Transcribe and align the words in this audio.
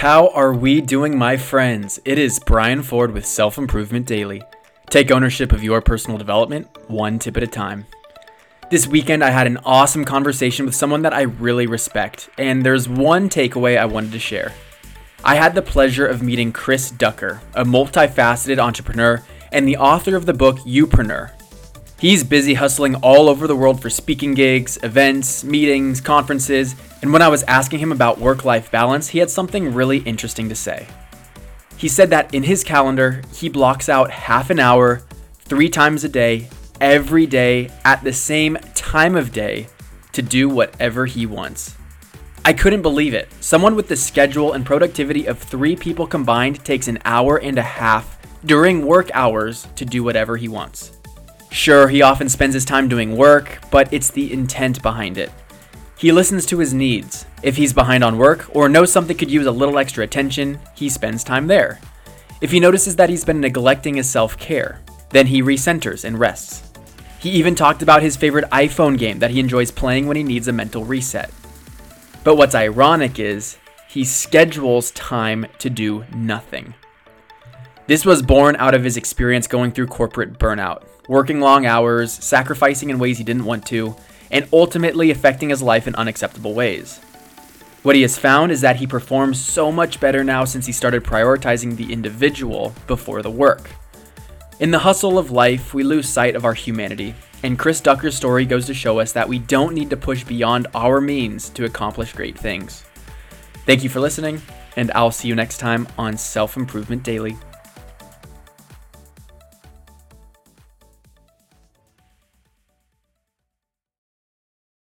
How 0.00 0.28
are 0.28 0.54
we 0.54 0.80
doing, 0.80 1.18
my 1.18 1.36
friends? 1.36 2.00
It 2.06 2.16
is 2.16 2.38
Brian 2.38 2.82
Ford 2.82 3.12
with 3.12 3.26
Self 3.26 3.58
Improvement 3.58 4.06
Daily. 4.06 4.40
Take 4.88 5.10
ownership 5.10 5.52
of 5.52 5.62
your 5.62 5.82
personal 5.82 6.16
development, 6.16 6.68
one 6.88 7.18
tip 7.18 7.36
at 7.36 7.42
a 7.42 7.46
time. 7.46 7.84
This 8.70 8.86
weekend, 8.86 9.22
I 9.22 9.28
had 9.28 9.46
an 9.46 9.58
awesome 9.58 10.06
conversation 10.06 10.64
with 10.64 10.74
someone 10.74 11.02
that 11.02 11.12
I 11.12 11.20
really 11.20 11.66
respect, 11.66 12.30
and 12.38 12.64
there's 12.64 12.88
one 12.88 13.28
takeaway 13.28 13.76
I 13.76 13.84
wanted 13.84 14.12
to 14.12 14.18
share. 14.18 14.54
I 15.22 15.34
had 15.34 15.54
the 15.54 15.60
pleasure 15.60 16.06
of 16.06 16.22
meeting 16.22 16.50
Chris 16.50 16.90
Ducker, 16.90 17.42
a 17.52 17.66
multifaceted 17.66 18.56
entrepreneur 18.58 19.22
and 19.52 19.68
the 19.68 19.76
author 19.76 20.16
of 20.16 20.24
the 20.24 20.32
book 20.32 20.60
Youpreneur. 20.60 21.30
He's 22.00 22.24
busy 22.24 22.54
hustling 22.54 22.94
all 22.94 23.28
over 23.28 23.46
the 23.46 23.54
world 23.54 23.82
for 23.82 23.90
speaking 23.90 24.32
gigs, 24.32 24.78
events, 24.82 25.44
meetings, 25.44 26.00
conferences, 26.00 26.74
and 27.02 27.12
when 27.12 27.20
I 27.20 27.28
was 27.28 27.42
asking 27.42 27.80
him 27.80 27.92
about 27.92 28.18
work 28.18 28.42
life 28.42 28.70
balance, 28.70 29.08
he 29.08 29.18
had 29.18 29.28
something 29.28 29.74
really 29.74 29.98
interesting 29.98 30.48
to 30.48 30.54
say. 30.54 30.86
He 31.76 31.88
said 31.88 32.08
that 32.08 32.34
in 32.34 32.44
his 32.44 32.64
calendar, 32.64 33.20
he 33.34 33.50
blocks 33.50 33.90
out 33.90 34.10
half 34.10 34.48
an 34.48 34.58
hour, 34.58 35.02
three 35.40 35.68
times 35.68 36.02
a 36.02 36.08
day, 36.08 36.48
every 36.80 37.26
day, 37.26 37.68
at 37.84 38.02
the 38.02 38.14
same 38.14 38.56
time 38.74 39.14
of 39.14 39.30
day, 39.30 39.66
to 40.12 40.22
do 40.22 40.48
whatever 40.48 41.04
he 41.04 41.26
wants. 41.26 41.76
I 42.46 42.54
couldn't 42.54 42.80
believe 42.80 43.12
it. 43.12 43.30
Someone 43.42 43.76
with 43.76 43.88
the 43.88 43.96
schedule 43.96 44.54
and 44.54 44.64
productivity 44.64 45.26
of 45.26 45.38
three 45.38 45.76
people 45.76 46.06
combined 46.06 46.64
takes 46.64 46.88
an 46.88 46.98
hour 47.04 47.36
and 47.36 47.58
a 47.58 47.62
half 47.62 48.16
during 48.46 48.86
work 48.86 49.10
hours 49.12 49.68
to 49.76 49.84
do 49.84 50.02
whatever 50.02 50.38
he 50.38 50.48
wants. 50.48 50.92
Sure, 51.50 51.88
he 51.88 52.00
often 52.00 52.28
spends 52.28 52.54
his 52.54 52.64
time 52.64 52.88
doing 52.88 53.16
work, 53.16 53.58
but 53.70 53.92
it's 53.92 54.10
the 54.10 54.32
intent 54.32 54.82
behind 54.82 55.18
it. 55.18 55.30
He 55.98 56.12
listens 56.12 56.46
to 56.46 56.58
his 56.58 56.72
needs. 56.72 57.26
If 57.42 57.56
he's 57.56 57.72
behind 57.72 58.02
on 58.04 58.16
work 58.16 58.48
or 58.54 58.68
knows 58.68 58.92
something 58.92 59.16
could 59.16 59.30
use 59.30 59.46
a 59.46 59.52
little 59.52 59.78
extra 59.78 60.04
attention, 60.04 60.58
he 60.74 60.88
spends 60.88 61.24
time 61.24 61.46
there. 61.46 61.80
If 62.40 62.52
he 62.52 62.60
notices 62.60 62.96
that 62.96 63.10
he's 63.10 63.24
been 63.24 63.40
neglecting 63.40 63.96
his 63.96 64.08
self 64.08 64.38
care, 64.38 64.80
then 65.10 65.26
he 65.26 65.42
recenters 65.42 66.04
and 66.04 66.18
rests. 66.18 66.70
He 67.18 67.30
even 67.30 67.54
talked 67.54 67.82
about 67.82 68.02
his 68.02 68.16
favorite 68.16 68.48
iPhone 68.50 68.96
game 68.96 69.18
that 69.18 69.30
he 69.30 69.40
enjoys 69.40 69.70
playing 69.70 70.06
when 70.06 70.16
he 70.16 70.22
needs 70.22 70.48
a 70.48 70.52
mental 70.52 70.84
reset. 70.84 71.30
But 72.24 72.36
what's 72.36 72.54
ironic 72.54 73.18
is 73.18 73.58
he 73.88 74.04
schedules 74.04 74.92
time 74.92 75.46
to 75.58 75.68
do 75.68 76.04
nothing. 76.14 76.72
This 77.86 78.04
was 78.04 78.22
born 78.22 78.56
out 78.56 78.74
of 78.74 78.84
his 78.84 78.96
experience 78.96 79.46
going 79.46 79.72
through 79.72 79.88
corporate 79.88 80.38
burnout, 80.38 80.84
working 81.08 81.40
long 81.40 81.66
hours, 81.66 82.12
sacrificing 82.12 82.90
in 82.90 82.98
ways 82.98 83.18
he 83.18 83.24
didn't 83.24 83.44
want 83.44 83.66
to, 83.66 83.96
and 84.30 84.48
ultimately 84.52 85.10
affecting 85.10 85.48
his 85.50 85.62
life 85.62 85.88
in 85.88 85.94
unacceptable 85.96 86.54
ways. 86.54 87.00
What 87.82 87.96
he 87.96 88.02
has 88.02 88.18
found 88.18 88.52
is 88.52 88.60
that 88.60 88.76
he 88.76 88.86
performs 88.86 89.40
so 89.40 89.72
much 89.72 90.00
better 90.00 90.22
now 90.22 90.44
since 90.44 90.66
he 90.66 90.72
started 90.72 91.02
prioritizing 91.02 91.76
the 91.76 91.92
individual 91.92 92.74
before 92.86 93.22
the 93.22 93.30
work. 93.30 93.70
In 94.60 94.70
the 94.70 94.80
hustle 94.80 95.18
of 95.18 95.30
life, 95.30 95.72
we 95.72 95.82
lose 95.82 96.06
sight 96.06 96.36
of 96.36 96.44
our 96.44 96.52
humanity, 96.52 97.14
and 97.42 97.58
Chris 97.58 97.80
Ducker's 97.80 98.14
story 98.14 98.44
goes 98.44 98.66
to 98.66 98.74
show 98.74 99.00
us 99.00 99.12
that 99.12 99.28
we 99.28 99.38
don't 99.38 99.74
need 99.74 99.88
to 99.90 99.96
push 99.96 100.24
beyond 100.24 100.66
our 100.74 101.00
means 101.00 101.48
to 101.50 101.64
accomplish 101.64 102.12
great 102.12 102.38
things. 102.38 102.84
Thank 103.64 103.82
you 103.82 103.88
for 103.88 104.00
listening, 104.00 104.42
and 104.76 104.92
I'll 104.92 105.10
see 105.10 105.28
you 105.28 105.34
next 105.34 105.56
time 105.56 105.88
on 105.96 106.18
Self 106.18 106.58
Improvement 106.58 107.02
Daily. 107.02 107.36